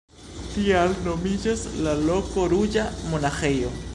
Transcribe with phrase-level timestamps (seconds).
[0.53, 3.71] Tial nomiĝas la loko ruĝa monaĥejo.